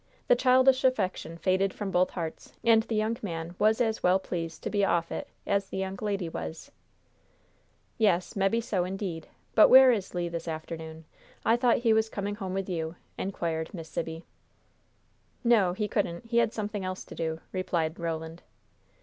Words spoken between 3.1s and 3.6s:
man